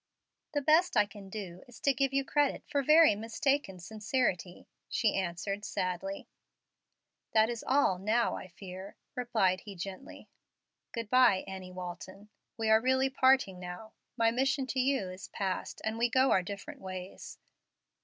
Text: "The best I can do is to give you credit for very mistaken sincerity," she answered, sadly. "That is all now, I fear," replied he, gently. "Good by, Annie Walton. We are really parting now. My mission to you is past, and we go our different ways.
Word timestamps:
"The 0.53 0.63
best 0.63 0.97
I 0.97 1.05
can 1.05 1.29
do 1.29 1.63
is 1.67 1.79
to 1.81 1.93
give 1.93 2.11
you 2.11 2.25
credit 2.25 2.63
for 2.67 2.81
very 2.81 3.13
mistaken 3.13 3.77
sincerity," 3.77 4.67
she 4.89 5.15
answered, 5.15 5.63
sadly. 5.63 6.27
"That 7.33 7.51
is 7.51 7.63
all 7.67 7.99
now, 7.99 8.35
I 8.35 8.47
fear," 8.47 8.95
replied 9.13 9.61
he, 9.65 9.75
gently. 9.75 10.27
"Good 10.91 11.11
by, 11.11 11.43
Annie 11.45 11.71
Walton. 11.71 12.29
We 12.57 12.67
are 12.71 12.81
really 12.81 13.11
parting 13.11 13.59
now. 13.59 13.93
My 14.17 14.31
mission 14.31 14.65
to 14.73 14.79
you 14.79 15.07
is 15.09 15.27
past, 15.27 15.81
and 15.85 15.99
we 15.99 16.09
go 16.09 16.31
our 16.31 16.41
different 16.41 16.81
ways. 16.81 17.37